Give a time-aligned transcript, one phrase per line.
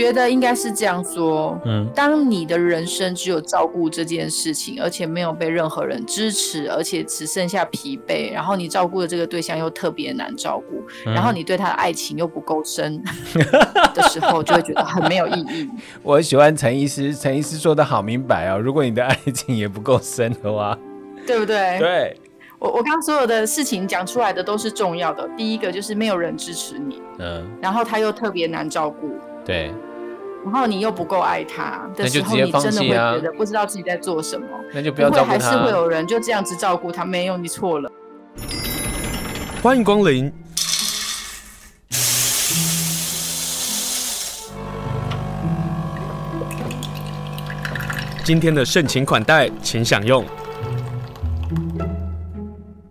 [0.00, 1.60] 觉得应该是这样说。
[1.66, 13.02] 嗯，当你的人生只有照顾这件事情，而且没有被任何人支持，而且只剩下疲惫，然后你照顾的这个对象又特别难照顾，嗯、然后你对他的爱情又不够深
[13.94, 15.68] 的时候，就会觉得很没有意义。
[16.02, 18.58] 我喜欢陈医师，陈医师说的好明白哦。
[18.58, 20.78] 如果你的爱情也不够深的话，
[21.26, 21.78] 对不对？
[21.78, 22.16] 对。
[22.58, 25.26] 我我刚刚所有的事情讲出来的都是重要的。
[25.34, 29.08] 第一个就是没有人支持你，嗯，然后他又特别难照顾，
[29.46, 29.72] 对，
[30.42, 34.46] 然后你又不够爱他的时候，你真的会觉得不知道自己在做什么。
[34.72, 35.32] 那就不要照顾他。
[35.32, 37.90] 还是会有人就这样子照顾他，没有，你错了。
[39.62, 40.32] 欢迎光临。
[48.24, 50.24] 今天的盛情款待，请享用。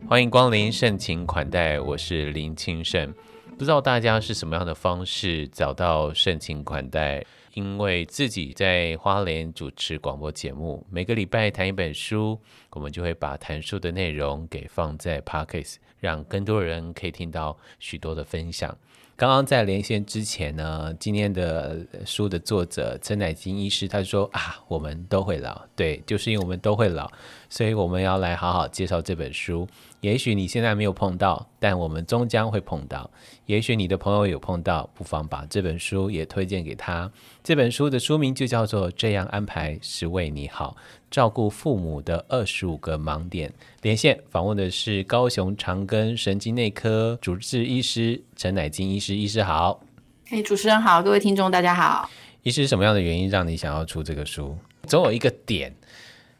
[0.08, 3.13] 欢迎光临盛情款待，我是林清盛。
[3.60, 7.26] 不知道大家是什么样的方式找到盛情款待？
[7.56, 18.74] 因为自己在花莲主持广播节目，每个礼拜谈一本书，我们就会把谈书的内容给放在 Podcast，让更多人可以听到许多的分享。
[19.18, 27.12] 刚刚在连线之前呢，今天的书的作者陈乃金医师他说啊，我们都会老，对，就是因为我们都会老，
[27.50, 29.68] 所以我们要来好好介绍这本书。
[30.02, 33.09] 也许你现在没有碰到，但我们终将会碰到。
[33.45, 37.11] 也许你的朋友有碰到，不妨把这本书也推荐给他。
[37.44, 40.78] 这本书的书名就叫做《这样安排是为你好》，
[41.11, 43.53] 照顾父母的二十五个盲点。
[43.81, 49.84] 连线访问的是高雄长庚神经内科主治医师陈乃金医师，医师好。
[50.28, 52.09] 嘿，主持人好，各位听众大家好。
[52.44, 54.57] 医师，什么样的原因让你想要出这个书？
[54.88, 55.75] 总有一个点，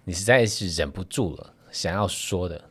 [0.05, 2.69] 你实在是忍不住了，想要说的。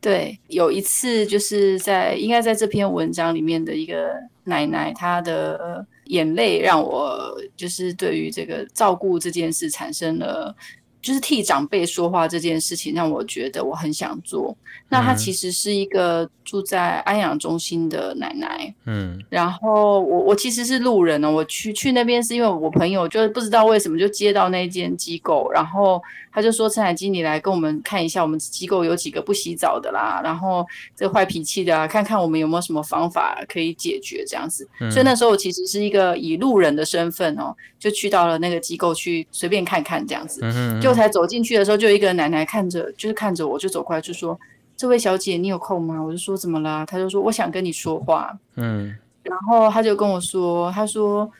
[0.00, 4.14] 对，有一次就是在应该在这篇文章里面的一个
[4.44, 10.54] 奶奶，她的眼泪让我就是对于这个照顾这件事产生了。
[11.00, 14.56] 就是替长辈说话这件事情，让我觉得我很想做。
[14.90, 30.66] 那他其实是一个住在安养中心的奶奶，嗯，然后我我其实是路人呢，我去去那边是因为我朋友就是不知道为什么就接到那间机构，然后他就说陈乃菁，你来跟我们看一下，我们机构有几个不洗澡的啦，然后
[30.96, 34.66] 这坏脾气的啊，看看我们有没有什么方法可以解决这样子。
[34.80, 40.87] 嗯，所以那时候我其实是一个以路人的身份哦，就去到了那个机构去随便看看这样子，嗯，就。
[40.92, 44.38] 才走进去的时候，就一个奶奶看着，就是看着我，就走过来就说
[44.76, 51.30] ：“这位小姐，你有空吗？”我就说：“怎么啦？”她就说：“我想跟你说话。”嗯，然后她就跟我说：“她说。”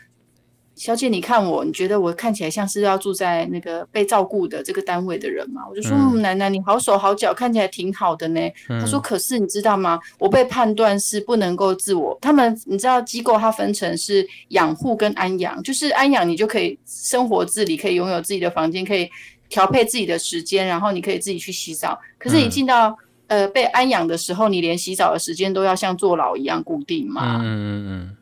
[0.79, 5.63] 小姐，你看我，你觉得我看起来像是要住在那个被照顾的这个单位的人吗？
[5.69, 8.41] 我就说，嗯，奶奶，你好手好脚，看起来挺好的呢。
[8.69, 9.99] 她说，可是你知道吗？
[10.21, 12.17] 我被判断是不能够自我。
[12.21, 19.11] 他们，你知道机构它分成是养护跟安养，就是安养你就可以生活自理，可以拥有自己的房间，可以
[19.49, 21.99] 调配自己的时间，然后你可以自己去洗澡。
[22.19, 22.97] 可是你进到
[23.29, 27.39] 呃被安养的时候，你连洗澡的时间都要像坐牢一样固定嘛？
[27.41, 28.17] 嗯嗯嗯。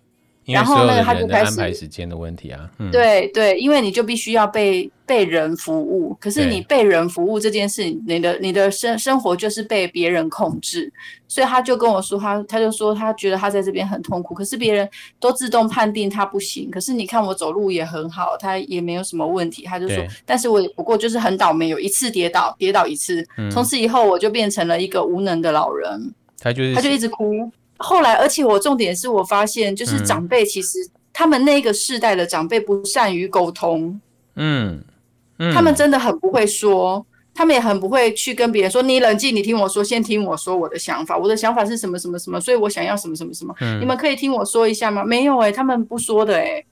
[0.46, 10.92] 然后那个他就开始安排时间的问题啊，嗯、对对，因为你就必须要被被人服务，可是你被人服务这件事，你的你的生生活就是被别人控制，
[11.26, 27.50] 所以他就跟我说，他他就说他觉得他在这边很痛苦，可是别人都自动判定他不行，可是你看我走路也很好，他也没有什么问题，他就说，但是我不过就是很倒霉，有一次跌倒，跌倒一次，嗯、从此以后我就变成了一个无能的老人，他就是他就一直哭。
[27.78, 30.78] 后来，而且我重点是我发现，就是长辈其实
[31.12, 34.00] 他们那个世代的长辈不善于沟通，
[34.36, 34.82] 嗯，
[35.38, 37.04] 嗯，他们真的很不会说，
[37.34, 45.04] 他们也很不会去跟别人说，你冷静，你听我说，先听我说我的想法，我的想法是什么什么什么，所以我想要什么什么什么，嗯，你们可以听我说一下吗？
[45.04, 46.64] 没有哎，他们不说的哎，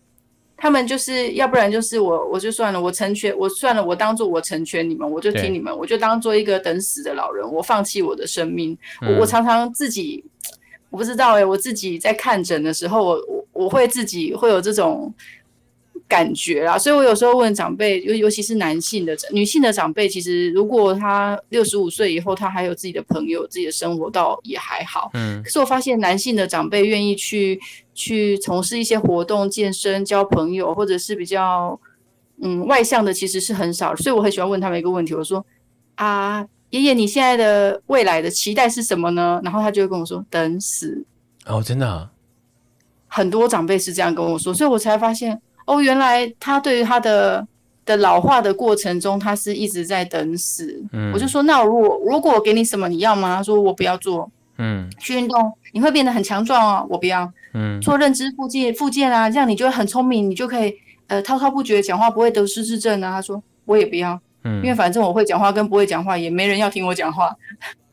[0.56, 10.24] 他们就是要不然就是我我就算了，我成全我算了，我当做我成全你们，我就听你们，我就当做一个等死的老人，我放弃我的生命，我我常常自己。
[10.94, 15.12] 我不知道哎、欸，我自己在看诊的时候，我我我会自己会有这种
[16.06, 25.10] 感觉啦，所以我有时候问长辈，尤尤其是男性的、女性的长辈，其实如果他六十五岁以后，他还有自己的朋友、自己的生活，倒也还好。
[25.14, 27.60] 嗯，可是我发现男性的长辈愿意去
[27.92, 31.76] 去从事一些活动、健身、交朋友，或者是比较
[32.40, 33.96] 嗯外向的，其实是很少。
[33.96, 35.44] 所以我很喜欢问他们一个问题，我说
[35.96, 36.46] 啊。
[36.74, 39.40] 爷爷，你现在的未来的期待是什么呢？
[39.44, 41.04] 然后他就会跟我说：“等死。”
[41.46, 42.10] 哦，真的啊，
[43.06, 47.46] 很多长辈是这样跟我说，所以我才发现，哦，原来他对于他的
[47.86, 50.82] 的老化的过程中，他是一直在等死。
[50.92, 54.28] 嗯，我就说：“那如果如果我给你什么，你要吗？”他说：“我不要做。”
[54.58, 57.32] 嗯，去运动你会变得很强壮哦，我不要。
[57.54, 60.72] 嗯，做认知复健复健啊，这样你就会很聪明，你就可以
[61.08, 63.10] 呃滔滔不绝讲话，不会得失智症啊。
[63.12, 67.34] 他说我也不要，嗯，因为反正我会讲话跟不会讲话也没人要听我讲话。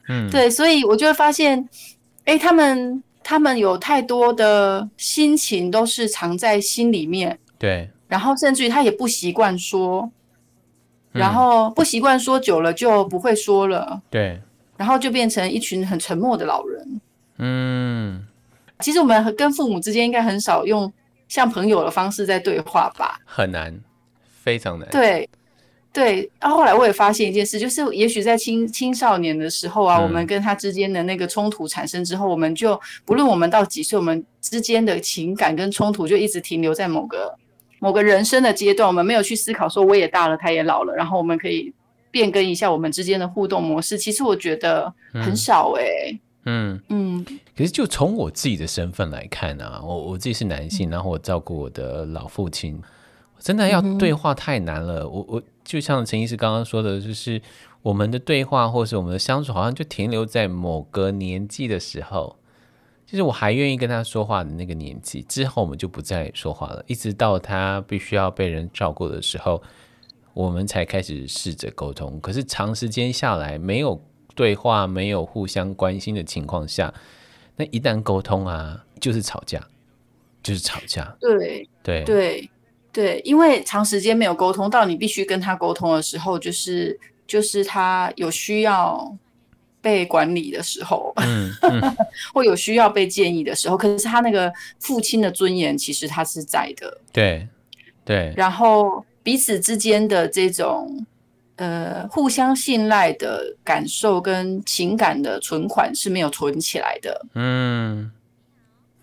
[0.08, 1.68] 嗯，对，所以我就会发现，
[2.26, 10.12] 哎，他们他们有太多的心情都是藏在心里面，对，然后甚至于他也不习惯说，
[11.12, 14.42] 然后不习惯说久了就不会说了，对，
[14.78, 17.02] 然后就变成一群很沉默的老人。
[17.38, 18.28] 嗯。
[18.80, 20.92] 其实我们跟父母之间应该很少用
[21.28, 23.20] 像朋友的方式在对话吧？
[23.26, 23.80] 很难，
[24.44, 24.90] 非常难。
[24.90, 25.30] 对，
[25.94, 26.30] 对。
[26.40, 37.36] 然后后来我也发现一件事，就是也许在青青少年的时候啊，嗯、我们跟他之间的那个冲突产生之后，我们就不论我们到几岁，我们之间的情感跟冲突就一直停留在某个
[37.80, 41.74] 某个人生的阶段，我们没有去思考说我也大了，他也老了，然后我们可以
[42.10, 43.98] 变更一下我们之间的互动模式。
[43.98, 46.12] 其实我觉得很少哎、欸。
[46.46, 52.82] 嗯嗯嗯，可是就从我自己的身份来看啊，我我自己是男性，然后我照顾我的老父亲，
[53.38, 55.08] 真的要对话太难了。
[55.08, 57.42] 我我就像陈医师刚刚说的，就是
[57.82, 62.38] 我们的对话或是我们的相处，好像就停留在某个年纪的时候，
[63.06, 69.62] 就是我还愿意跟他说话的那个年纪，之后我们就不再说话了，一直到他必须要被人照顾的时候，
[70.34, 72.20] 我们才开始试着沟通。
[72.20, 74.02] 可是长时间下来没有。
[74.34, 76.92] 对话没有互相关心的情况下，
[77.58, 79.62] 那一旦沟通啊，就是吵架，
[80.42, 81.14] 就是吵架。
[81.20, 82.50] 对对对对，
[83.24, 89.18] 因为长时间没有沟通，到你必须跟他沟通的时候，就是就是他有需要
[89.82, 91.98] 被管理的时候， 嗯嗯、
[92.34, 96.98] 或有需要被建议的时候，可是他那个父亲的尊严其实他是在的。
[97.12, 97.48] 对
[98.04, 101.06] 对，然后彼此之间的这种。
[101.58, 107.26] 呃，互相信赖的感受跟情感的存款是没有存起来的。
[107.36, 108.12] 嗯，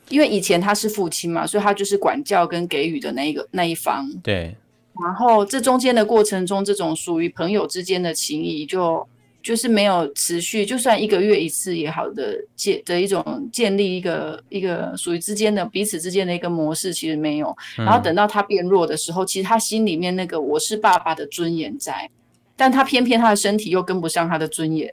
[0.08, 4.08] 因为以前他是父亲嘛，所以他就是管教跟给予的那一个那一方。
[4.22, 4.56] 对。
[5.04, 9.06] 然后这中间的过程中，这种属于朋友之间的情谊就
[9.40, 17.56] 就是没有持续，就算一个月一次也好的建的一种建立一个一个属于之间的彼此之间的一个模式，其实没有。
[17.76, 22.10] 然后等到他变弱的时候，其实他心里面那个我是爸爸的尊严在。
[22.56, 24.92] 但他偏偏他的身体又跟不上他的尊严。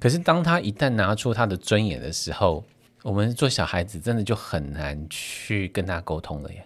[0.00, 2.64] 可是当他一旦拿出他的尊严的时候，
[3.06, 6.64] 我们做小孩子真的就很难去跟他沟通了耶。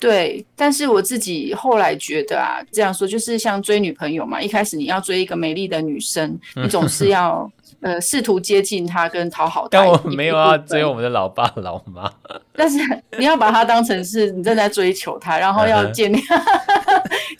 [0.00, 7.50] 对，但是我自己后来觉得啊，这样说就是像追女朋友嘛，一开始你要追一个美丽的女生，你总是要。
[7.80, 12.10] 呃，试图接近她跟讨好她，但我没有要追我们的老爸老妈。
[12.54, 12.78] 但是
[13.18, 16.18] 你要把他当成是你正在追求她，然后要建立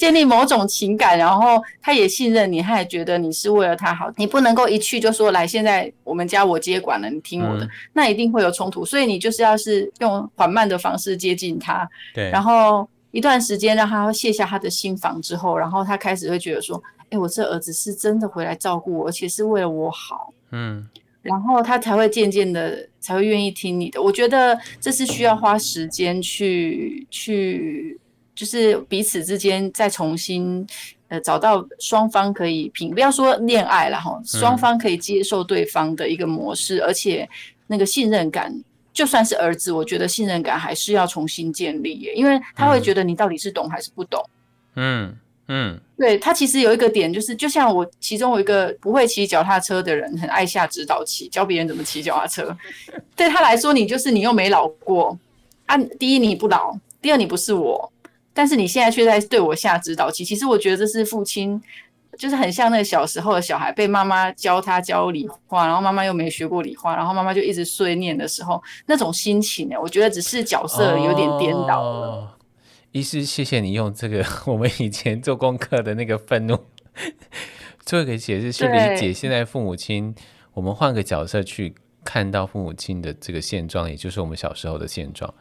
[0.05, 4.13] 建立某种情感，然后他也信任你，他也觉得你是为了他好。
[4.17, 8.85] 你不能够一去就说，来，现在我们家我接管了，你听我的，嗯、那一定会有冲突。
[8.85, 16.83] 所以你就是要是用缓慢的方式接近他，对，然后一段时间让他卸下他的心防之后，然后他开始会觉得说。
[17.11, 20.89] 哎，我这儿子是真的回来照顾我，而且是为了我好，嗯，
[21.23, 24.03] 然后他才会渐渐的才会愿意听你的。
[24.03, 28.01] 我觉得这是需要花时间去去，
[28.35, 30.67] 就是彼此之间再重新
[31.09, 37.29] 呃找到双方可以平，不要说恋爱了哈，双方可以接受对方的一个模式，嗯，而且
[37.67, 38.55] 那个信任感，
[38.93, 44.23] 就算是儿子，我觉得信任感还是要重新建立耶，因为他会觉得你到底是懂还是不懂，
[44.77, 45.17] 嗯。
[45.47, 52.57] 嗯，对，他其实有一个点，就是就像我其中有一个不会骑脚踏车的人，很爱下指导棋，教别人怎么骑脚踏车。
[53.15, 55.19] 对他来说，你就是你又没老过
[55.67, 55.77] 啊。
[55.99, 57.93] 第一你不老，第二你不是我，
[58.35, 60.23] 但是你现在却在对我下指导棋。
[60.23, 61.59] 其实我觉得这是父亲，
[62.19, 72.09] 就是很像那个小时候的小孩被妈妈教他教理化，然后妈妈又没学过理化，然后妈妈就一直碎念的时候，那种心情呢，我觉得只是角色有点颠倒了。
[72.09, 72.29] 哦
[72.93, 76.57] 医师，谢谢你用这个 我们以前做功课的那个愤怒
[77.85, 80.15] 做一个解释，去理解现在父母亲。
[80.53, 81.75] 我们换个角色去
[82.05, 85.35] 看到父母亲的这个现状，也就是我们小时候的现状。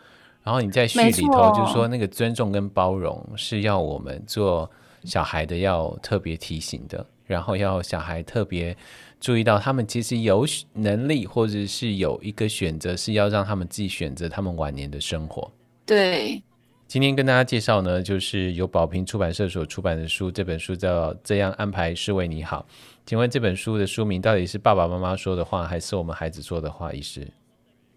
[0.43, 4.69] 然后你在序里头就说，那个尊重跟包容是要我们做
[5.03, 8.75] 小孩的要特别提醒的，然后要小孩特别
[9.19, 15.50] 注意到，他们其实有能力或者是有一个选择，是要让他们自己选择他们晚年的生活。
[15.85, 16.43] 对。
[16.85, 22.63] 今天跟大家介绍呢，就是由宝瓶出版社所出版的书，这本书叫《这样安排是为你好》。
[23.03, 26.93] 请问这本书的书名到底是爸爸妈妈说的话，还是我们孩子说的话？
[26.93, 27.27] 医师？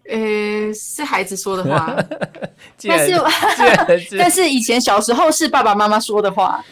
[0.09, 1.95] 呃，是孩子说的话，
[2.87, 3.13] 但是
[4.09, 6.63] 是但是以前小时候是爸爸妈妈说的话，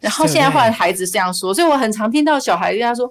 [0.00, 3.10] 然后现在换孩子这样说，所以我很常听到小孩跟他说：“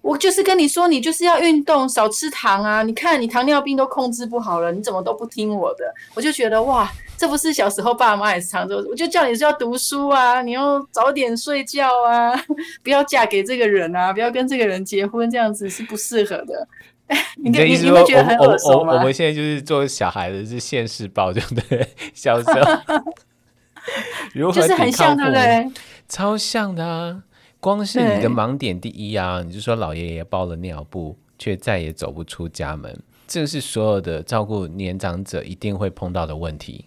[0.00, 2.82] 我就是跟你说，你就是要运动，少吃糖啊！
[2.82, 5.84] 你看你糖尿病都控制不好了，你怎么都不听我的？
[6.14, 12.32] 我就觉得哇，这不是小时候爸妈也是常说，我就叫你是要读书啊，你要早点睡觉啊，
[12.82, 16.66] 不要嫁给这个人啊，不要跟这个人结婚，这样子是不适合的。
[17.42, 21.88] 你的意思说，我们我我们现在就是做小孩的是现世报，对不对？
[22.12, 22.60] 小时候
[24.34, 25.70] 如何就是很像，对不对？
[26.08, 27.22] 超像的啊！
[27.60, 36.84] 光是你的盲点第一啊，你就说老爷爷包了尿布，却再也走不出家门，这是所有的照顾年长者一定会碰到的问题。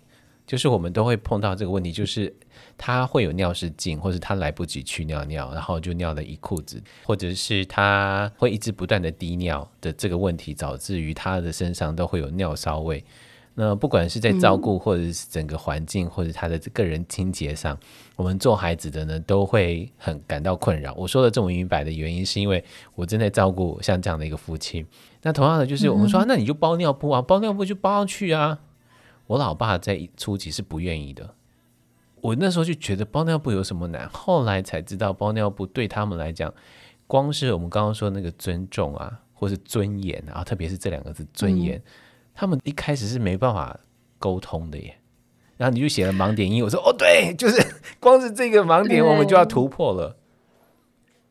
[0.52, 2.36] 就是我们都会碰到这个问题，就是
[2.78, 13.02] 他会有尿失禁，或是他来不及去尿尿，然后就尿了一裤子，或者是他会一直不断的滴尿的这个问题，导致于他的身上都会有尿骚味。
[13.54, 17.80] 那不管是在照顾，或者是整个环境，或者他的个人清洁上，
[18.18, 20.94] 我们做孩子的呢，都会很感到困扰。
[20.96, 22.62] 我说的这么明白的原因，是因为
[22.96, 24.86] 我正在照顾像这样的一个父亲。
[25.22, 28.60] 那同样的，就是我们说、啊，那你就包尿布啊，包尿布就包上去啊。
[29.32, 31.34] 我老爸在初期是不愿意的，
[32.20, 36.54] 我那时候就觉得包尿布有什么难，后来才知道包尿布对他们来讲，
[37.08, 41.84] 光是我们刚刚说那个尊重啊，或是尊严啊，特别是这两个字尊严，嗯、
[42.34, 43.80] 他们一开始是没办法
[44.20, 44.98] 沟通的耶。
[45.56, 47.66] 然后你就写了盲点一，我说哦对，就是
[48.02, 50.18] 光是这个盲点，我们就要突破了。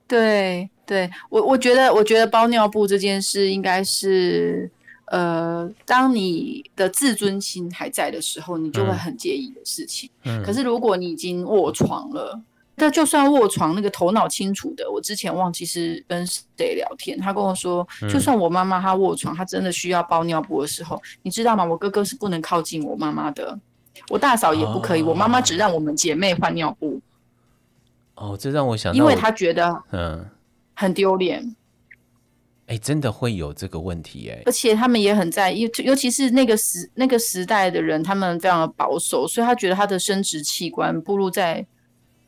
[0.08, 4.70] 对，对我我觉得我觉得包尿布这件事应该是。
[5.10, 10.08] 呃，当你的自尊心还在的时候，你就会很介意的事情。
[10.24, 10.40] 嗯。
[10.44, 12.40] 可是如果你已经卧床了，
[12.76, 21.64] 那就算卧床，那个头脑清楚的，我之前忘记是跟谁聊天，他跟我说，就算我妈妈她卧床，她真的需要包尿布的时候，你知道吗？
[21.64, 23.58] 我哥哥是不能靠近我妈妈的，
[24.08, 27.00] 我大嫂也不可以，我妈妈只让我们姐妹换尿布。
[28.14, 30.24] 哦，这让我想到，因为他觉得嗯
[30.74, 31.56] 很丢脸。
[32.70, 41.66] 哎，真的会有这个问题哎，而且他们也很在意，尤其是那个时那个时代的人，他们非常的保守，所以他觉得他的生殖器官暴露在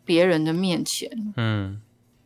[0.04, 1.80] 别人的面前，嗯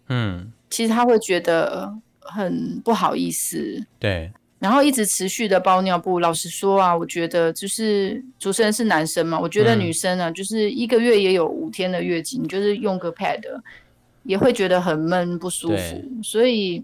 [0.09, 6.19] 嗯，其实他会觉得很不好意思，对，然后一直持续的包尿布。
[6.19, 13.43] 老实说啊，我觉得就是主持人是男生嘛，我觉得女生啊，嗯、就是一个月也有五天的月经，就是用个 pad
[14.23, 16.83] 也会觉得很闷不舒服，所以。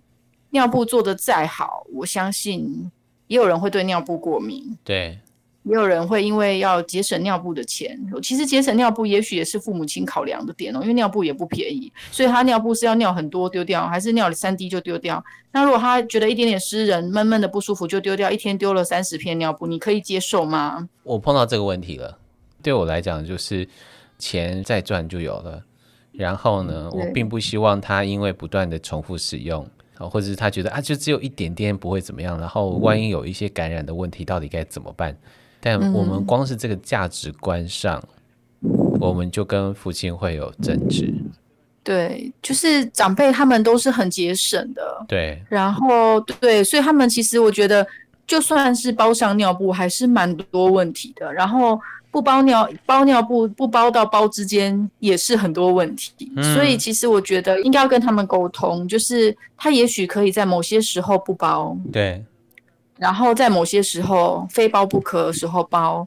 [0.53, 2.91] 尿布做得再好，我相信
[3.27, 4.79] 也有人会对尿布过敏。
[4.85, 5.19] 对，
[5.63, 7.99] 也有人会因为要节省尿布的钱。
[8.23, 15.25] 其实节省尿布也许也是父母亲考量的点哦，因为尿布也不便宜，所以他尿布是要尿很多丢掉，还是尿了三滴就丢掉？
[15.53, 20.89] 那如果他觉得一点点湿人、闷闷的不舒服就丢掉，一天丢了三十片尿布，你可以接受吗？
[21.03, 22.19] 我碰到这个问题了，
[22.63, 23.67] 对我来讲就是
[24.19, 25.65] 钱再赚就有了，
[26.13, 29.67] 然后呢，我并不希望他因为不断的重复使用。
[30.09, 35.17] 或者是他觉得啊，就只有一点点不会怎么样，然后万一有一些感染的问题，到底该怎么办？
[35.61, 38.03] 但我们光是这个价值观上，
[39.01, 41.13] 我们就跟父亲会有争执。
[41.83, 45.43] 对，就是长辈他们都是很节省的，对。
[45.49, 47.87] 然后对，所以他们其实我觉得，
[48.27, 51.33] 就算是包上尿布，还是蛮多问题的。
[51.33, 51.81] 然后。
[52.13, 62.23] 不包尿包尿布不包到包之间也是很多问题，嗯，所以其实我觉得应该要跟他们沟通，就是他也许可以在某些时候不包，对，
[62.99, 66.07] 然后在某些时候非包不可的时候包，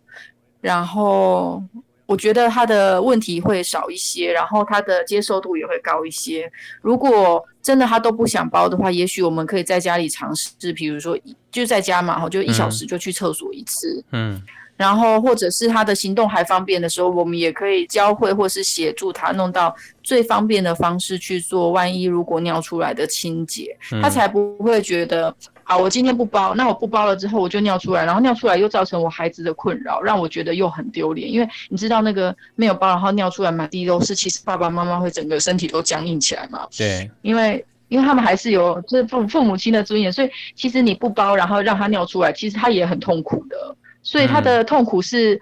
[0.62, 1.64] 然后
[2.06, 6.48] 我觉得他的问题会少一些，然后他的接受度也会高一些。
[6.84, 11.18] 如果真的他都不想包的话，也许我们可以在家里尝试，比如说
[11.50, 14.36] 就在家嘛，就一小时就去厕所一次，嗯。
[14.36, 14.44] 嗯
[14.78, 21.72] 然后，或者是他的行动还方便的时候，我们也可以教会或是协助他弄到最方便的方式去做。
[21.72, 31.32] 万一如果尿出来的清洁，他才不会觉得，啊，我今天不包，那我不包了之后我就尿出来，然后尿出来又造成我孩子的困扰，让我觉得又很丢脸。
[31.32, 36.68] 因为你知道那个没有包，然后尿出来满地都是，其实爸爸妈妈会整个身体都僵硬起来嘛。
[36.78, 43.76] 对，因为因为他们还是有就是父父母亲的尊严，所以其实你不包，然后让他尿出来，其实他也很痛苦的。
[44.06, 45.40] 所以他的痛苦是、嗯、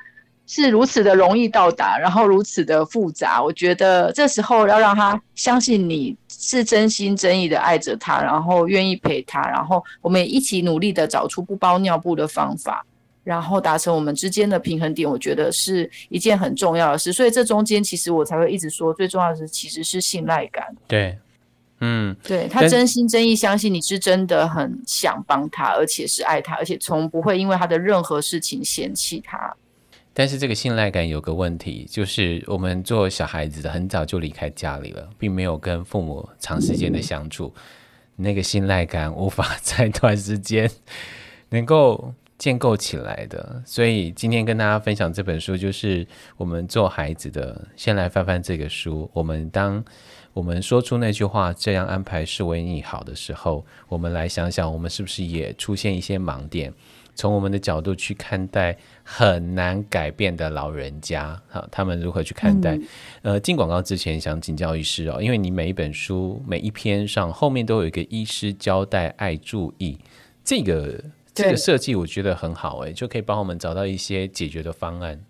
[0.47, 3.43] 是如此的容易到达，然后如此的复杂。
[3.43, 12.85] 我觉得这时候要让他相信你是真心真意的爱着他，然后愿意陪他，然后我们也一起努力的找出不包尿布的方法，
[13.23, 15.09] 然后达成我们之间的平衡点。
[15.09, 17.11] 我觉得是一件很重要的事。
[17.11, 20.65] 所以这中间其实我才会一直说，最重要的是其实是信赖感。
[20.87, 21.17] 对。
[21.85, 29.53] 嗯，对，他真心真意相信你是真的很想帮他，而且是爱他，而且从不会因为他的任何事情嫌弃他。
[30.13, 37.53] 但是这个信赖感有个问题，就是我们做小孩子的很早就离开家里了，并没有跟父母长时间的相处。
[38.15, 40.69] 那个信赖感无法在短时间
[41.49, 43.61] 能够建构起来的。
[43.65, 49.09] 所以今天跟大家分享这本书，就是我们做孩子的，先来翻翻这个书。
[49.13, 49.83] 我们当
[50.33, 56.73] 我们说出那句话“这样安排是为你好”的时候，我们来想想，我们是不是也出现一些盲点？
[57.15, 62.75] 从我们的角度去看待很难改变的老人家，好，他们如何去看待？
[63.21, 69.99] 嗯、呃，进广告之前想请教医师哦，因为你每一本书每一篇上后面都有一个医师交代爱注意，
[70.43, 70.99] 这个
[71.35, 75.21] 这个设计我觉得很好哎，就可以帮我们找到一些解决的方案。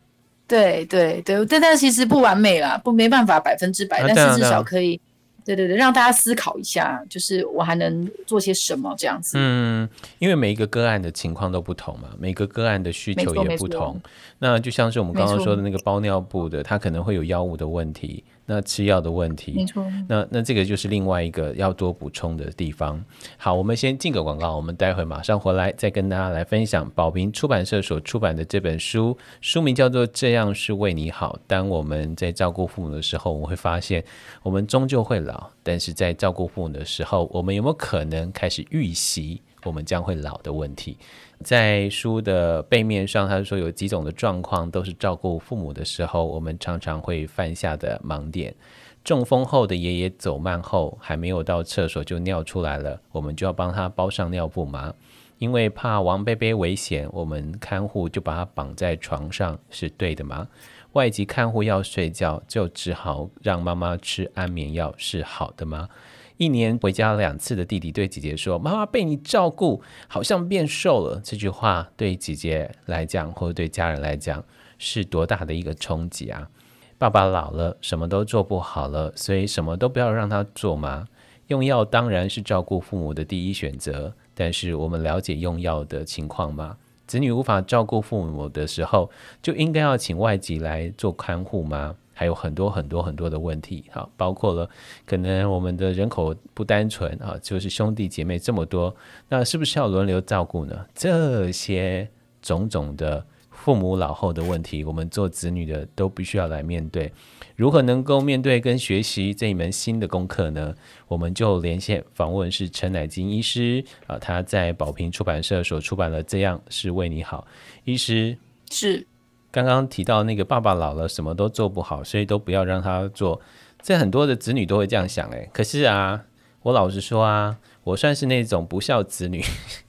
[0.54, 5.00] 对对对，但但其实不完美啦，不没办法百分之百，啊、但是至少可以。
[5.46, 9.36] 对对对，让大家思考一下，就是我还能做些什么这样子。
[9.38, 14.00] 嗯，因为每一个个案的情况都不同嘛，每个个案的需求也不同。
[14.44, 18.22] 那就像是我们刚刚说的那个包尿布的，它可能会有药物的问题。
[18.46, 19.82] 那吃药的问题，没错。
[20.06, 23.02] 那那这个就是另外一个要多补充的地方。
[23.38, 31.38] 好，我们先进个广告，我们待会马上回来，再跟大家来分享宝瓶出版社所出版的这本书，书名叫做《这样是为你好》。
[31.48, 34.04] 当我们在照顾父母的时候，我们会发现，
[34.42, 40.98] 我们终究会老，但是在照顾父母的时候，我们有没有可能开始预习我们将会老的问题？
[41.44, 48.56] 在书的背面上，他说有几种的状况都是照顾父母的时候，我们常常会犯下的盲点。
[49.04, 54.94] 中风后的爷爷走慢后，还没有到厕所就尿出来了，我们就要帮他包上尿布吗？
[55.40, 60.48] 因为怕王贝贝危险，我们看护就把他绑在床上，是对的吗？
[60.94, 65.90] 外籍看护要睡觉，就只好让妈妈吃安眠药，是好的吗？
[66.38, 74.44] 一年回家两次的弟弟对姐姐说：“妈妈被你照顾，好像变瘦了。”这句话对姐姐来讲，或者对家人来讲，
[74.78, 76.50] 是多大的一个冲击啊！
[76.98, 81.08] 爸爸老了，什么都做不好了，所以什么都不要让他做吗？
[81.48, 86.78] 用药当然是照顾父母的第一选择，但是我们了解用药的情况吗？
[87.06, 91.96] 子女无法照顾父母的时候，就应该要请外籍来做看护吗？
[92.14, 94.70] 还有很多很多很多的问题，哈，包括了
[95.06, 98.96] 可能我们的人口不单纯啊，就是兄弟姐妹这么多，
[99.28, 100.86] 那是不是要轮流照顾呢？
[100.94, 102.08] 这些
[102.42, 107.12] 种种的父母老后的问题，我们做子女的都必须要来面对。
[107.56, 110.74] 如何能够面对跟学习这一门新的功课呢？
[111.08, 117.48] 我们就连线访问是陈乃金医师啊，他在宝平出版社所出版的《这样是为你好》，
[117.86, 118.38] 医师
[118.70, 119.08] 是。
[119.54, 123.40] 刚刚提到那个爸爸老了什么都做不好，所以都不要让他做。
[123.80, 126.24] 这很多的子女都会这样想诶，可是啊，
[126.64, 129.44] 我老实说啊，我算是那种不孝子女。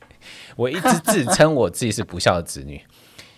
[0.56, 2.82] 我一直自称我自己是不孝子女，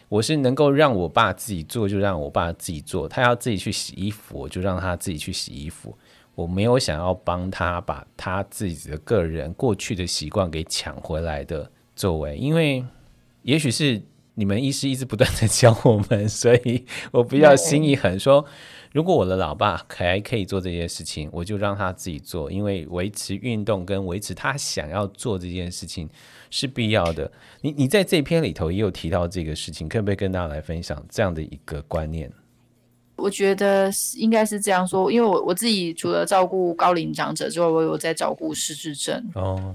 [0.08, 5.96] 我是能够让我爸自己做就让我爸自己做，他要自己去洗衣服我就让他自己去洗衣服。
[6.34, 12.84] 我没有想要帮他把他自己的个人过去的习惯给抢回来的作为，因为
[13.42, 14.02] 也许是。
[14.38, 18.44] 你们医师一直不断的教我们，所以我比较心一狠，说
[18.92, 26.06] 如果我的老爸还可以做这件事情，我就让他自己做，因为维持运动跟维持他想要做这件事情
[26.50, 27.32] 是必要的。
[27.62, 32.30] 你你在这篇里头也有提到这个事情，可不可以跟大家来分享这样的一个观念？
[33.16, 39.74] 我觉得应该是这样说，因为我我自己除了照顾高龄长者之外，我有在照顾失智症哦，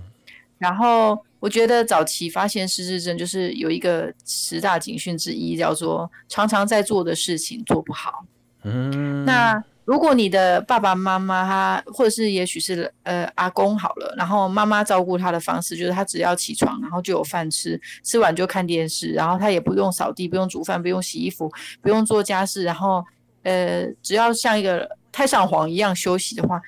[0.60, 1.18] 然后。
[1.42, 8.24] 我觉得早期发现失智症就是有一个十大警讯之一，叫做常常在做的事情做不好。
[8.64, 21.52] 嗯，那如果你的爸爸妈妈他，或者是也许是呃阿公好了，然后妈妈照顾他的方式就是他只要起床，然后就有饭吃，吃完就看电视，然后他也不用扫地，不用煮饭，不用洗衣服，
[21.82, 23.04] 不用做家事，然后
[23.42, 26.62] 呃只要像一个太上皇一样休息的话，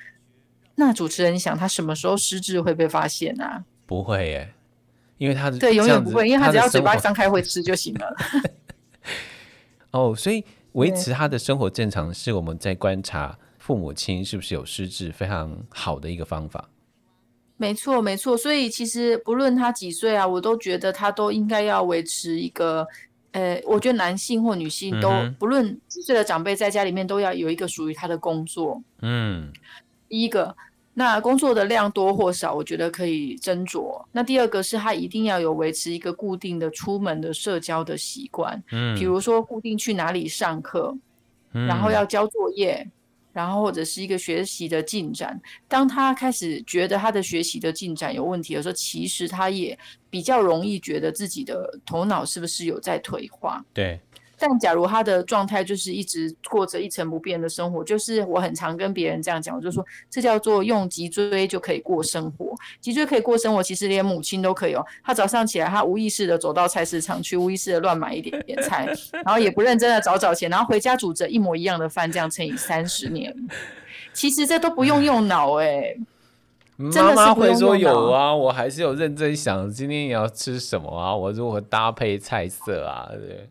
[0.74, 3.62] 那主持人你想他什么时候失智会被发现啊？
[3.86, 4.52] 不会耶。
[5.18, 8.16] 因为他的对永远不会，因为他只要嘴巴张开会吃就行了。
[9.92, 16.68] 哦，所以维持他的生活正常是我们在观察父母亲是不是有失智非常好的一个方法。
[17.56, 18.36] 没错，没错。
[18.36, 22.84] 所以其实不论他几岁啊，我都觉得他都应该要维持一个，
[23.30, 28.82] 呃，我觉得男性或女性都、嗯、不论几岁的长辈在家里面都要有一个属于他的工作。
[29.02, 29.52] 嗯，
[30.08, 30.56] 第一个。
[30.96, 34.00] 那工作的量多或少，我觉得可以斟酌。
[34.12, 40.96] 那第二个是他一定要有维持一个固定的出门的社交的习惯，嗯，比如说固定去哪里上课，
[41.52, 42.88] 嗯，然后要交作业，
[43.32, 45.40] 然后或者是一个学习的进展。
[45.66, 49.76] 当他开始觉得他的学习的进展有问题的时候，其实他也
[50.08, 53.64] 比较容易觉得自己的头脑是不是有在退化。
[53.72, 53.98] 对，
[54.38, 64.84] 但假如他的状态就是一直过着一成不变的生活，就是我很常跟别人这样讲，我就说这叫做用脊椎就可以过生活，脊椎可以过生活，其实连母亲都可以哦。
[65.02, 73.34] 他早上起来，他无意识的走到菜市场去，无意识的乱买一点点菜，然后也不认真的找找钱，然后回家煮着一模一样的饭，这样乘以三十年，
[74.12, 76.00] 其实这都不用用脑哎、欸。
[76.76, 83.48] 妈妈会说有啊，我还是有认真想今天你要吃什么啊，我如何搭配菜色啊，对。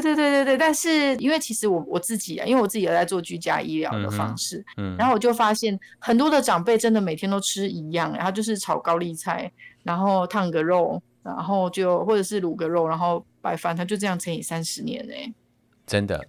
[0.00, 9.52] 对对对对，但是因为其实我我自己啊，因为我自己也在做居家医疗的方式，嗯，嗯，然后我就发现很多的长辈真的每天都吃一样，然后就是炒高丽菜，
[9.82, 15.14] 然后烫个肉，然后就或者是卤个肉，然后白饭，他就这样乘以三十年呢。
[15.86, 16.24] 真的，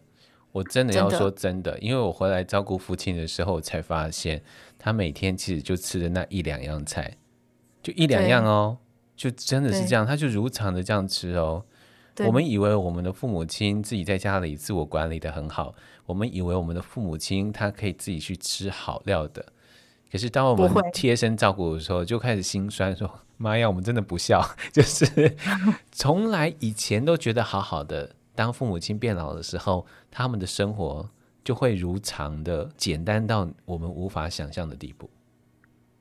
[0.51, 4.43] 我真的要说真的，真的，因为我回来照顾父亲的时候，才发现
[4.77, 7.15] 他每天其实就吃的那一两样菜，
[7.81, 8.77] 就一两样哦，
[9.15, 11.63] 就真的是这样，他就如常的这样吃哦。
[12.19, 15.73] 我们以为我们的父母亲自己在家里自我管理的很好，
[16.05, 19.43] 我们以为我们的父母亲他可以自己去吃好料的，
[20.11, 25.35] 可是当我们贴身照顾的时候，就开始心酸说，说妈呀，我们真的不孝， 就是
[25.91, 31.09] 从来以前都觉得好好的，当父母亲变老的时候，他们的生活
[31.43, 35.09] 就会如常的简单到我们无法想象的地步。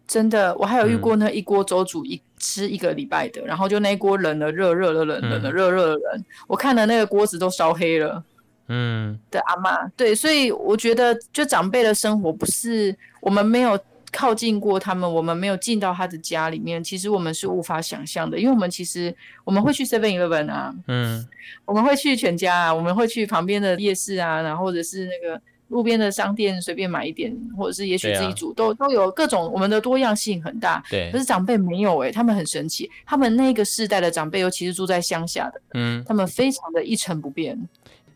[0.07, 6.25] 真的，我还有遇过那一锅粥煮一、嗯、吃一个礼拜的，然后就那锅冷了热，热了冷，冷了热，热了冷。
[6.47, 8.23] 我看了那个锅子都烧黑了。
[8.69, 13.79] 嗯，的阿妈，对，所以我觉得，就长辈的生活不是我们没有
[14.11, 21.27] 靠近过他们，我们没有进到他的家里面，其实我们是无法想象的，因为我们其实我们会去 Seven Eleven 啊，嗯，
[21.65, 25.41] 我们会去全家啊，我们会去旁边的夜市啊，然后或者是那个。
[25.73, 29.51] 路边的商店随便买一点，或者是也许自己煮，啊、都都有各种。
[29.51, 31.11] 我们的多样性很大，对。
[31.11, 32.89] 可是长辈没有诶、欸，他们很神奇。
[33.07, 37.59] 他们那个世代的长辈，尤其是住在乡下的，嗯，他们非常的一成不变。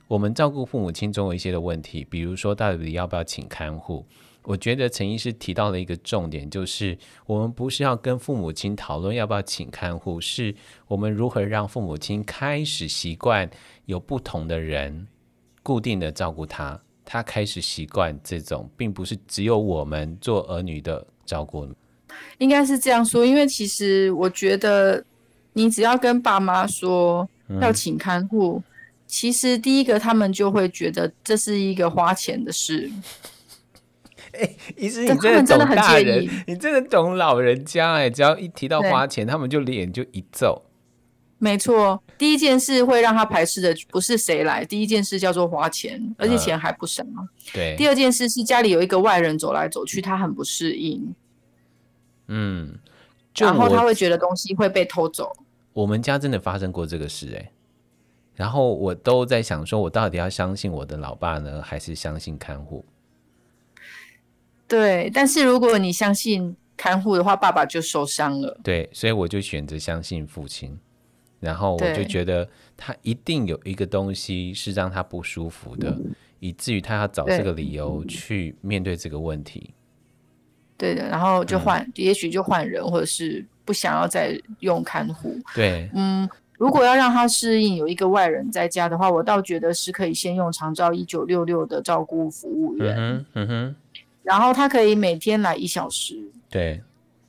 [0.07, 4.05] 我们照顾父母亲总有一些的问题，比如说到底要不要请看护？
[4.43, 10.55] 我觉得陈医师提到了一个重点，就是我们不是要跟父母亲讨论要不要请看护，是
[10.87, 13.51] 我们如何让父母亲开始习惯
[13.87, 15.09] 有不同的人
[15.65, 16.81] 固定的照顾他。
[17.09, 21.67] 他开始习惯这种，并不是只有我们做儿女的照顾。
[22.39, 25.05] 应该是这样说，因为其实我觉得，
[25.53, 27.29] 你只要跟爸妈说
[27.61, 28.65] 要请看护，嗯、
[29.07, 32.91] 其实第一个他们就会觉得这是一个花钱的事。
[34.33, 40.63] 哎、欸，医师，你真的懂大人，你真的懂老人家哎、欸，只要一提到花钱，他们就脸就一皱。
[41.39, 47.03] 没错，第一件事会让他排斥的不是谁来，第一件事叫做花钱，而且钱还不少。
[47.03, 51.15] 呃、对，第二件事是家里有一个外人走来走去，他很不适应。
[52.29, 52.79] 嗯，
[53.37, 55.31] 然后他会觉得东西会被偷走。
[55.75, 57.53] 我们家真的发生过这个事哎，
[58.35, 62.83] 然后我都在想说，我到底要相信我的老爸呢，还是相信看护？
[64.67, 68.59] 对，但是如果你相信看护的话，爸爸就受伤了。
[68.65, 70.79] 对，所以我就选择相信父亲。
[71.41, 75.97] 然后我就觉得他一定有一个东西是让他不舒服的，
[76.41, 79.75] 以至于他要找这个理由去面对这个问题。
[80.79, 85.35] 对的，然后就换，嗯、也许就换人，或者是不想要再用看护。
[85.55, 92.97] 对，嗯，如果要让他适应有一个外人在家的话，我倒觉得是可以先用长照一九六六的照顾服务员。
[92.97, 93.77] 嗯嗯哼，
[94.23, 96.19] 然后他可以每天来一小时。
[96.51, 96.83] 对。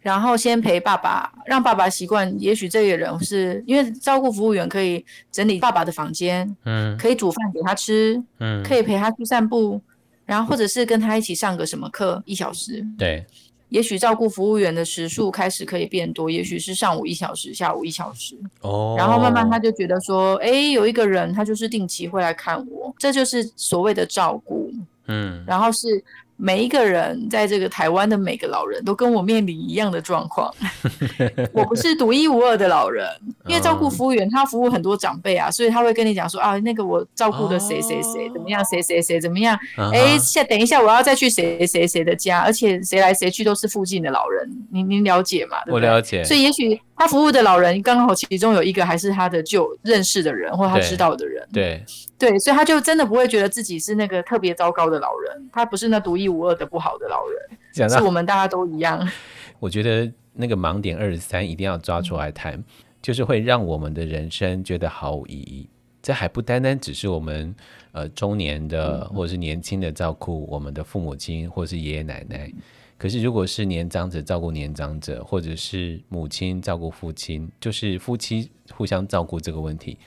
[0.07, 2.33] 然后先陪爸爸，让爸爸习惯。
[2.39, 9.81] 也许这个人是因为照顾服务员可以整理爸爸的房间，嗯，可以煮饭给他吃，嗯，可以陪他去散步，
[10.25, 12.81] 然后或者是跟他一起上个什么课一小时。
[12.97, 13.25] 对，
[13.67, 18.37] 也许照顾服务员的时数开始可以变多，也许是上午一小时，下午一小时。
[18.61, 24.71] 哦，然后慢慢他就觉得说，哎，有一个人他就是定期会来看我，这就是所谓的照顾。
[25.07, 26.01] 嗯，然后是。
[26.39, 30.53] 每一个人在这个台湾的每个老人都跟我面临一样的状况，
[31.51, 33.07] 我不是独一无二的老人，
[33.47, 39.57] 因为照顾服务员他服务很多长辈啊，所以他会跟你讲说啊，那个我照顾的谁谁谁怎么样，谁谁谁怎么样，
[39.91, 45.57] 哎，下等一下我要再去谁谁谁的家，而且谁来谁去都是附近的老人，您您了解吗？
[45.65, 45.89] 对不对？
[45.89, 46.23] 我了解。
[46.23, 51.83] 所以也许他服务的老人刚好其中有一个还是他的旧认识的人或他知道的人，对。
[52.17, 59.07] 对，所以他就真的不会觉得自己是那个特别糟糕的老人，他不是那独一无二的不好的老人， 是我们大家都一样。
[59.59, 62.63] 我觉得那个盲点二十三一定要抓出来谈，嗯、
[63.01, 65.69] 就是会让我们的人生觉得毫无意义。
[66.01, 67.53] 这还不单单只是我们
[67.91, 72.51] 呃中年的或者是年轻的照顾我们的父母亲或者是爷爷奶奶，
[72.97, 79.97] 可是如果是年长者照顾年长者，或者是母亲照顾父亲，就是夫妻互相照顾这个问题。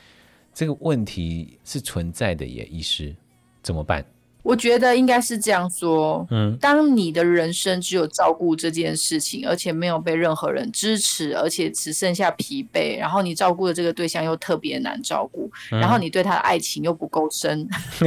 [0.52, 3.14] 这个问题是存在的耶，医师
[3.62, 4.04] 怎么办？
[4.42, 17.68] 我觉得应该是这样说，嗯，当你的人生只有照顾这件事情，而且没有被任何人支持，而且只剩下疲惫，然后你照顾的这个对象又特别难照顾，嗯、然后你对他的爱情又不够深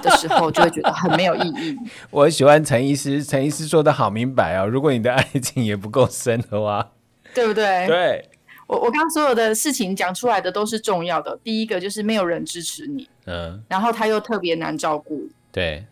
[0.00, 1.76] 的时候，就会觉得很没有意义。
[2.10, 6.92] 我喜欢陈医师，陈医师说的好明白哦，如果你的爱情也不够深的话，
[7.34, 7.88] 对不对？
[7.88, 8.30] 对，
[8.72, 11.38] 我我刚刚所有的事情讲出来的都是重要的。
[11.44, 15.28] 第一个就是没有人支持你，嗯，然后他又特别难照顾。
[15.50, 15.84] 对，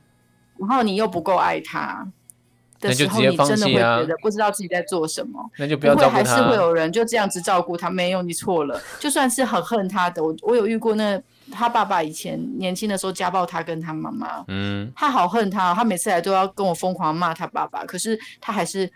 [0.58, 2.08] 然后你又不够爱他
[2.80, 5.50] 的时候，你真的会觉得不知道自己在做什么。
[5.58, 6.16] 那就不要照顾他。
[6.16, 7.90] 还是会有人就这样子照顾他？
[7.90, 8.80] 没有，你错了。
[8.98, 11.20] 就算是很恨他的，我我有遇过那
[11.52, 18.90] 他爸爸以前年轻的时候家暴他跟他妈妈，嗯，他好恨他，他每次来都要跟我疯狂骂他爸爸，可是他还是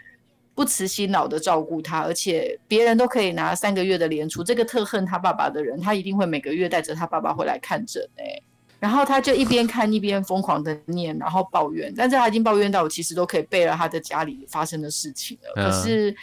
[0.54, 8.40] 不辞辛劳的照顾他，而且别人都可以拿三个月的连出，这个特恨他爸爸的人，他一定会每个月带着他爸爸回来看诊哎。
[8.80, 15.52] 然后他就一边看一边疯狂的念，然后抱怨，但是他已经抱怨到我其实都可以背了他的家里发生的事情了。
[15.56, 16.14] 嗯、可是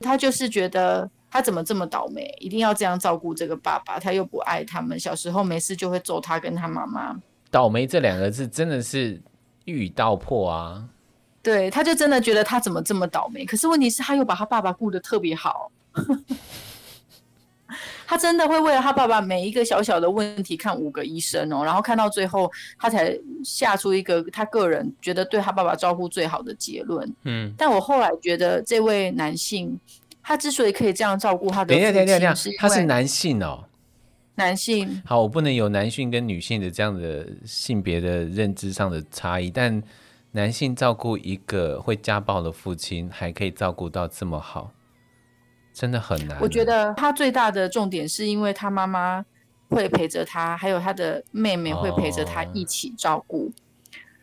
[0.00, 7.16] 他就是觉得他怎么这么倒霉，一定要这样照顾这个爸爸，他又不爱他们，小时候没事就会揍他跟他妈妈。
[7.48, 9.20] 倒霉这两个字真的是
[9.64, 10.84] 一语道破啊！
[11.42, 15.70] 对，他就真的觉得他怎么这么倒霉，可是问题是他又把他爸爸顾得特别好。
[18.04, 27.08] 他真的会为了他爸爸每一个小小的问题看五个医生哦，然后看到最后，他才下出一个他个人觉得对他爸爸照顾最好的结论。
[27.22, 29.78] 嗯，但我后来觉得这位男性，
[30.20, 33.64] 他之所以可以这样照顾他的，等一下，等一下，等一下，他是男性哦，
[34.34, 35.00] 男性。
[35.06, 39.80] 好，我不能有男性跟女性的这样的性别的认知上的差异，但
[40.32, 44.70] 男性照顾一个会家暴的父亲，还可以照顾到这么好。
[45.72, 46.38] 真的很难。
[46.40, 49.24] 我觉得他最大的重点是因为他妈妈
[49.68, 53.50] 会陪着他，还有他的妹妹会陪着他一起照顾。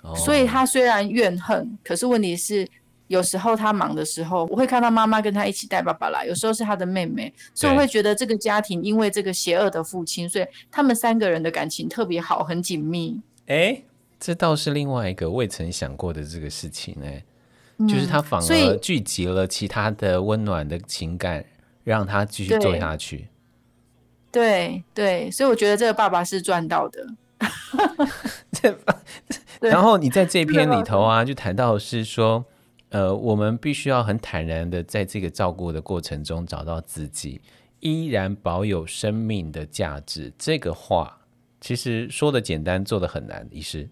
[0.04, 2.68] 哦，所以他虽然怨恨，可是问题是
[3.08, 13.20] 有时候他忙的时候，我会看到妈妈跟他一起带爸爸来，有时候是他的妹妹，所以我会觉得这个家庭因为这个邪恶的父亲，所以他们三个人的感情特别好，很紧密。
[13.48, 13.82] 哎，
[14.20, 17.24] 这倒是另外一个未曾想过的这个事情哎。
[17.88, 21.46] 就是他反而聚集了其他的温暖的情感，
[21.84, 23.28] 让他继续做下去。
[24.32, 27.08] 对对，所以我觉得这个爸爸是赚到的。
[29.62, 32.44] 然后你在这篇里头啊，就谈到是说，
[32.90, 37.40] 呃，我们必须要很坦然的在这个照顾的过程中找到自己，
[37.80, 40.34] 依然保有生命的价值。
[40.40, 41.20] 这个话
[41.62, 43.88] 其实说的简单，做的很难，医师。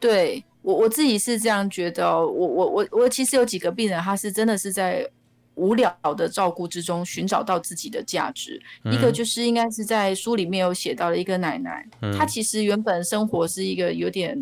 [0.00, 0.42] 对。
[0.62, 5.08] 我我自己是这样觉得，我我我我其实有几个病人，他是真的是在
[5.54, 8.60] 无聊的照顾之中寻找到自己的价值。
[8.84, 14.38] 嗯、一个就是应该是在书里面有写到的一个奶奶，嗯、她其实原本生活是一个有点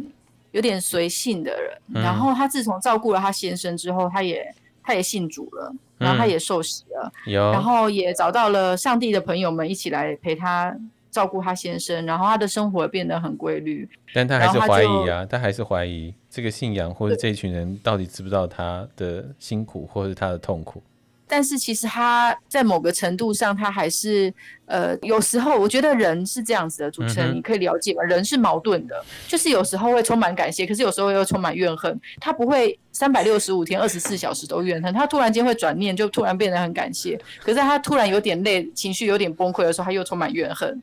[0.51, 10.77] 有点随性的人，嗯、然后她自从照顾了她先生之后，她也她也信主了，然后她也受洗了，嗯、然后也找到了上帝的朋友们一起来陪她。
[11.11, 20.83] 照顾他先生，然后他的生活变得很规律，但他还是怀疑啊，他，他还是怀疑这个信仰或者这群人到底知不知道他的辛苦或者他的痛苦。
[21.31, 24.33] 但是其实他在某个程度上，他还是
[24.64, 28.03] 呃，有时候我觉得人是这样子的，主持人你可以了解吗？
[28.03, 32.01] 人是矛盾的，就是有时候会充满感谢，可是有时候又充满怨恨。
[32.18, 37.21] 他不会三百六十五天、二十四小时都怨恨，他突然间会转念，就突然变得很感谢。
[37.42, 40.81] 可是他突然有点累，情绪有点崩溃的时候，他又充满怨恨。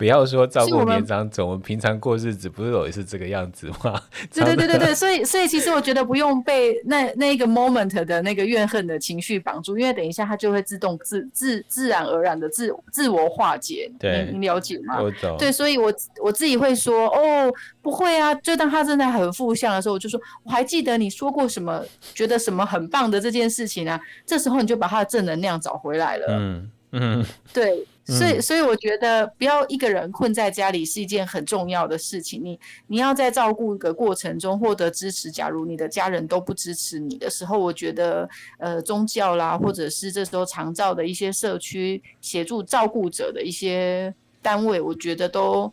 [0.00, 4.00] 不要说照顾年长者，我们平常过日子不是也是这个样子吗？
[4.32, 13.92] 对对对对对，所以所以其实我觉得不用被那那一个 moment 的那个怨恨的情绪绑住，因为等一下他就会自动自自自然而然的自自我化解。
[13.98, 15.02] 对，你，你了解吗？
[15.02, 15.36] 我懂。
[15.36, 18.34] 对，所以我我自己会说，哦，不会啊。
[18.36, 21.84] 就当他正在很负向的时候，我就说，我还记得你说过什么，
[22.14, 24.00] 觉得什么很棒的这件事情啊。
[24.24, 26.26] 这时候你就把他的正能量找回来了。
[26.30, 27.86] 嗯嗯，对。
[28.10, 32.42] 所以，所以我觉得不要一个人困在家里是一件很重要的事情。
[32.42, 35.30] 你，你要在照顾的过程中获得支持。
[35.30, 45.70] 假如你的家人都不支持你的时候，我觉得，呃，宗教啦，或者是这时候常照的一些社区协助照顾者的一些单位，我觉得都，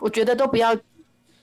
[0.00, 0.76] 我觉得都不要，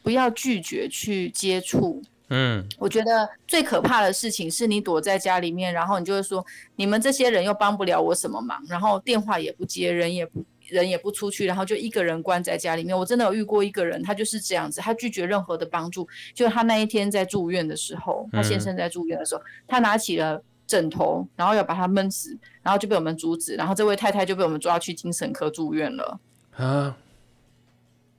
[0.02, 2.02] 不要拒绝去接触。
[2.30, 12.96] 嗯，我觉得最可怕的事情是你躲在家里面，然后你就会说，你们这些人又帮不了我什么忙，然后电话也不接，人也不人也不出去，然后就一个人关在家里面。
[12.96, 16.08] 我真的有遇过一个人，他就是这样子，他拒绝任何的帮助。
[16.34, 26.20] 就他那一天在住院的时候，他先生在住院的时候，他拿起了枕头，然后要把他闷死，然后就被我们阻止，然后这位太太就被我们抓去精神科住院了。
[26.56, 26.96] 啊，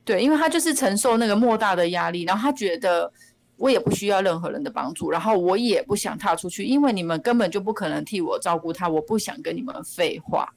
[0.05, 3.13] 对，因为他就是承受那个莫大的压力，然后他觉得
[3.61, 10.55] 我也不需要任何人的帮助，然后我也不想踏出去，因为你们根本就不可能替我照顾他，我不想跟你们废话。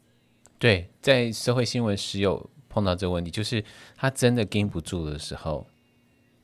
[0.58, 3.62] 对，在社会新闻时有碰到这个问题，就是
[3.98, 5.68] 他真的盯不住的时候，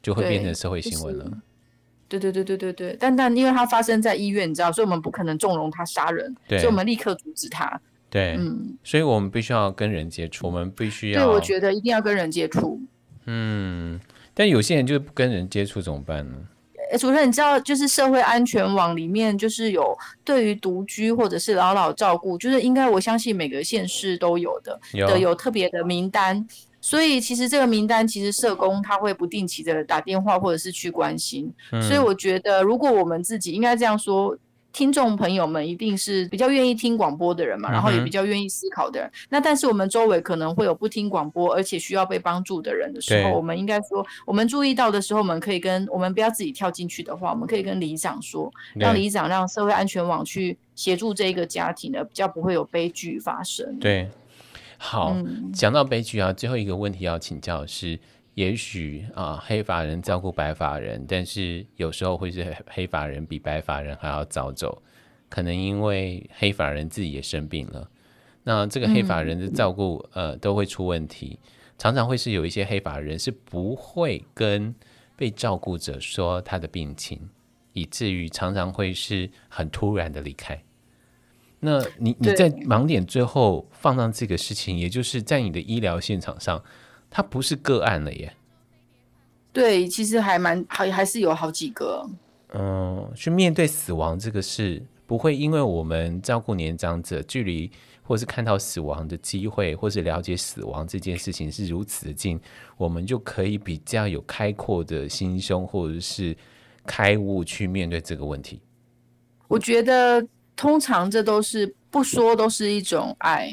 [0.04, 1.32] 就会变成社会新闻了。
[2.10, 7.80] 对对对对对对，但但因为他发生在医院，你知道，所以我们不可能纵容他杀人，所以我们立刻阻止他。
[8.10, 11.24] 对，嗯，所以我们必须要跟人接触，我们必须要。
[11.24, 12.82] 对，我觉得一定要跟人接触。
[13.28, 14.00] 嗯，
[14.40, 16.34] 但有些人就是不跟人接触怎么办呢？
[16.98, 26.48] 主任，你知道，就是社会安全网里面，就是有对于独居或者是老老照顾，就是应该我相信每个县市都有的，有的有特别的名单。
[26.80, 31.54] 所以其实这个名单，其实社工他会不定期的打电话或者是去关心。
[31.74, 34.38] 嗯、所以我觉得，如果我们自己应该这样说，
[34.72, 39.10] 听众朋友们一定是比较愿意听广播的人嘛，然后也比较愿意思考的人。
[39.10, 53.78] 嗯、那但是我们周围可能会有不听广播而且需要被帮助的人的时候，我们应该说，我们注意到的时候，我们可以跟我们不要自己跳进去的话，我们可以跟里长说，让里长让社会安全网去协助这一个家庭呢，比较不会有悲剧发生。
[53.80, 54.10] 对。
[54.82, 55.14] 好，
[55.54, 58.00] 讲到悲剧啊，最后一个问题要请教的是，
[58.40, 64.82] 也许啊，黑发人照顾白发人，但是有时候会是黑发人比白发人还要早走，
[65.28, 67.90] 可能因为黑发人自己也生病了，
[68.44, 71.38] 那这个黑发人的照顾呃都会出问题，
[71.78, 74.74] 常常会是有一些黑发人是不会跟
[75.18, 77.30] 被照顾者说他的病情，
[77.74, 80.58] 以至于常常会是很突然的离开。
[81.60, 86.64] 那你你在盲点最后放上这个事情，也就是在你的医疗现场上，
[87.10, 88.34] 它不是个案了耶。
[89.52, 92.08] 对，其实还蛮还还是有好几个。
[92.54, 97.72] 嗯，去面对死亡这个事，不会因为我们照顾年长者，距离
[98.04, 102.40] 或是看到死亡的机会，或是了解死亡这件事情是如此的近，
[102.78, 106.36] 我们就可以比较有开阔的心胸，或者是
[106.86, 108.62] 开悟去面对这个问题。
[109.48, 110.28] 我觉得。
[110.60, 113.50] 通常这都是不说，都是一种爱。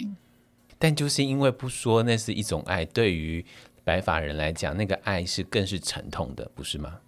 [0.78, 2.84] 但就是因为不说，那是一种爱。
[2.84, 3.44] 对于
[3.84, 6.98] 白发人来讲，那个爱是更是沉痛的，不是吗？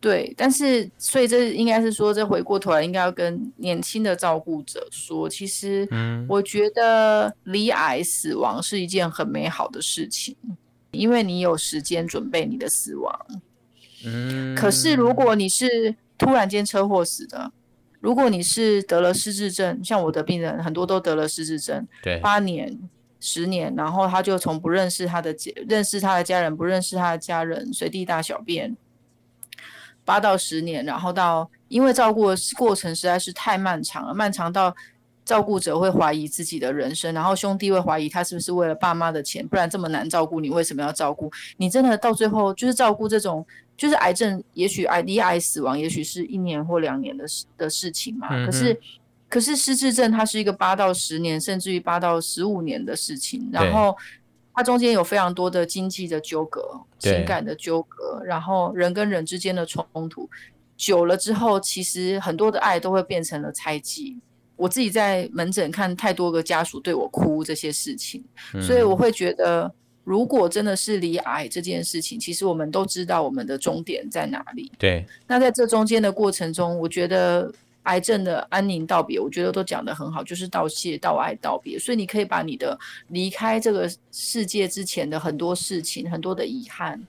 [0.00, 10.36] 对，但是所以这应该是说，这回过头来应该要跟年轻的照顾者说，其实，嗯，我觉得离癌死亡是一件很美好的事情，
[10.90, 13.26] 因为你有时间准备你的死亡。
[14.04, 17.52] 嗯，可是如果你是突然间车祸死的。
[18.00, 22.78] 如果你是得了失智症，像我的病人很多都得了失智症，对，八年、
[23.26, 28.76] 十年，然后他就从不认识他的家，认识他的家人，不认识他的家人，随地大小便，
[30.04, 34.76] 八到十年，然后到因为照顾的过程实在是太漫长了，漫长到
[35.24, 41.32] 照顾者会怀疑自己的人生，然后兄弟会怀疑他是不是为了爸妈的钱，不然这么难照顾你，为什么要照顾？
[41.56, 43.46] 你真的到最后就是照顾这种。
[43.76, 48.28] 就是癌症，也许癌罹癌死亡，也许是一年或两年的事的事情嘛。
[48.30, 48.80] 嗯、可是，
[49.34, 53.50] 可是失智症它是一个八到十年，甚至于八到十五年的事情。
[53.52, 53.96] 然后，
[54.54, 56.62] 它中间有非常多的经济的纠葛、
[57.00, 60.30] 情感的纠葛，然后人跟人之间的冲突，
[60.76, 64.16] 久了之后，其实很多的爱都会变成了猜忌。
[64.54, 68.22] 我自己在门诊看太多个家属对我哭这些事情，
[68.54, 69.74] 嗯、所以我会觉得。
[70.06, 74.70] 如果真的是离癌这件事情，其实我们都知道我们的终点在哪里。
[74.76, 75.02] 对。
[75.26, 77.50] 那在这中间的过程中，我觉得
[77.84, 81.78] 癌症的安宁道别，我觉得都讲得很好，就是道谢、道爱、道别。
[81.78, 87.02] 所以你可以把你的离开这个世界之前的很多事情、很多的遗憾，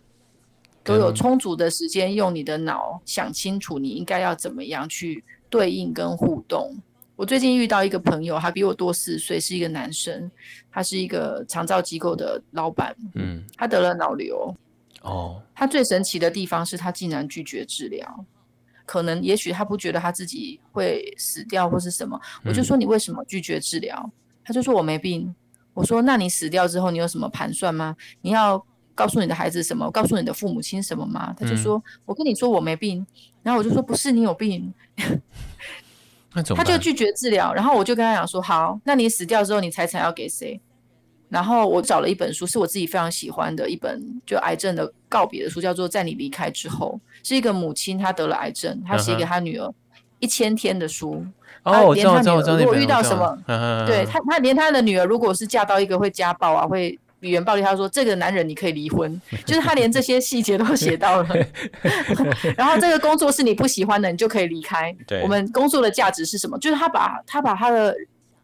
[0.84, 6.76] 都有充足的时间用你的脑想清楚，你应该要怎么样去对应跟互动。
[7.16, 10.30] 我最近遇到一个朋友，他比我多四岁，是一个男生，
[10.70, 14.54] 他是一个长照机构的老板，嗯，他得了脑瘤，
[15.02, 18.26] 哦，他最神奇的地方是他竟然拒绝治疗，
[18.86, 24.00] 可能也许他不觉得他自己会死掉或是什么，我就说你为什么拒绝治疗？
[24.06, 24.12] 嗯，
[24.44, 25.34] 他就说我没病，
[25.74, 27.96] 我说那你死掉之后你有什么盘算吗？
[28.22, 28.64] 你要
[28.94, 29.90] 告诉你的孩子什么？
[29.92, 31.34] 告诉你的父母亲什么吗？
[31.38, 33.06] 他就说，我跟你说我没病，
[33.44, 34.74] 然后我就说不是你有病。
[36.54, 40.60] 他就拒绝治疗，然后我就跟他讲说：“好，那你死掉之后，你财产要给谁？”
[41.30, 49.74] 然后我找了一本书，是我自己非常喜欢的一本，就癌症的告别的书，叫做《在你离开之后》，是一个母亲她得了癌症，她写给她女儿
[50.20, 51.26] 一千天的书。
[51.64, 52.22] 哦，我知道，
[52.58, 53.38] 如果遇到什么，
[53.88, 56.98] 对 她，她连她的女儿如果是嫁到一个会家暴啊，会。
[57.22, 61.28] 语言暴力，他说这个男人你可以离婚，就是他连这些细节都写到了。
[62.56, 64.96] 然后这个工作是你不喜欢的，你就可以离开。
[65.08, 66.56] 对，我们工作的价值是什么？
[66.60, 67.96] 就是他把他把他的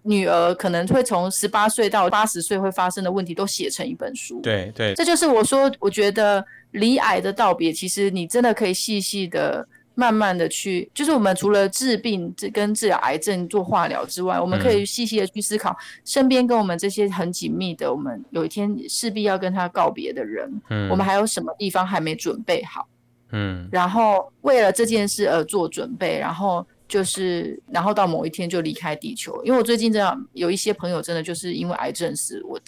[0.03, 4.39] 女儿可能会从十八岁到八十岁会发生的问题都写成一本书。
[4.41, 9.67] 对对，这就是我说，我觉得离癌的道别，其实你真的可以细细的。
[9.93, 15.75] 慢慢的去，就是我们除了治病、治跟治疗癌症做化疗之外，我们可以细细的去思考
[16.05, 22.87] 身边跟我们这些很紧密的，我们有一天势必要跟他告别的人，嗯，我们还有什么地方还没准备好，
[23.33, 29.41] 嗯，然后为了这件事而做准备，然后就是，然后到某一天就离开地球。
[29.45, 32.59] 因为我最近这样有一些朋友真的就是因为癌症死，我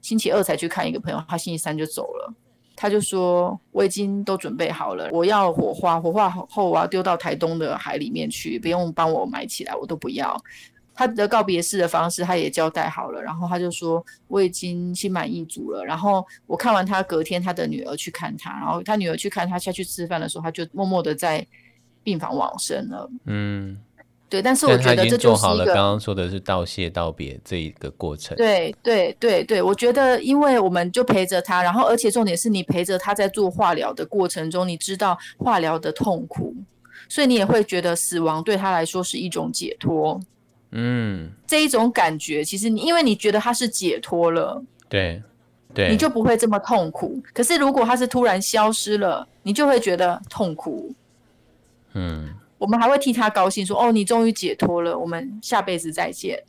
[0.00, 2.32] 星期二才去看一个朋友，他星期三就走了。
[2.76, 10.40] 他就说：“我已经都准备好了，我要火化，火化后我要丢到台东的海里面去，不用帮我埋起来，我都不要。”
[10.96, 21.44] 他的告别式的方式他也交代好了，然后他就说：“我已经心满意足了。”然后我看完他隔天，他的女儿去看他，然后他女儿去看他下去吃饭的时候，他就默默的在
[22.04, 23.10] 病房往生了。
[23.24, 23.76] 嗯。
[24.26, 28.36] 对，但是我觉得这就是一个刚刚说的是道谢道别这一个过程。
[28.36, 36.52] 对对对对，我觉得因为我们就陪着他，然后而且重点是你陪着他在做化疗的过程中，你知道化疗的痛苦，
[37.08, 40.20] 所以你也会觉得死亡对他来说是一种解脱。
[40.72, 45.22] 嗯，这一种感觉其实你因为你觉得他是解脱了，对
[45.72, 47.22] 对，你就不会这么痛苦。
[47.32, 50.92] 可是如果他是突然消失了，你就会觉得痛苦。
[51.94, 52.34] 嗯。
[52.56, 56.42] 我们还会替他高兴，说：“哦，你终于解脱了，我们下辈子再见。”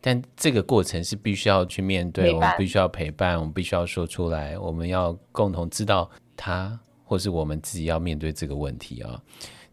[0.00, 9.20] 但这个过程是必须要去面对，我们必须要陪伴，我们必须要说出来，我们要共同知道他，或是我们自己要面对这个问题啊。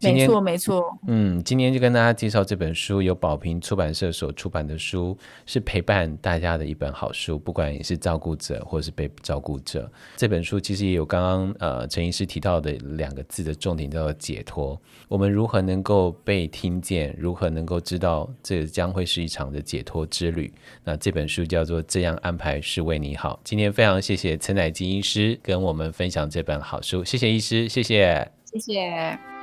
[0.02, 0.98] 没错，没错。
[1.06, 5.16] 嗯，今天就跟大家介绍这本书，由宝平出版社所出版的书，
[5.46, 7.38] 是陪伴大家的一本好书。
[7.38, 14.80] 不管你是照顾者，或是被照顾者，这本书其实也有刚刚呃陈医师提到的两个字的重点，叫做解脱。
[15.08, 17.16] 我们如何能够被听见？
[17.18, 20.52] 如何能够知道这将会是一场的解脱之旅？
[20.84, 23.34] 那这本书叫做《这样安排是为你好》。
[23.44, 29.35] 今天非常谢谢陈乃金医师跟我们分享这本好书，谢谢医师，谢谢，谢谢。